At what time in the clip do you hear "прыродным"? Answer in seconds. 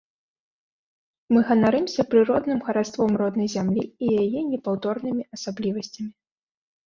2.13-2.59